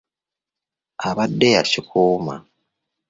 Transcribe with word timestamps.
Ebadde 1.09 1.47
ya 1.55 1.61
kikuuma. 1.69 2.35